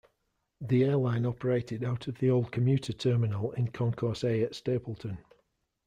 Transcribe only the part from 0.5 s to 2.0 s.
The airline operated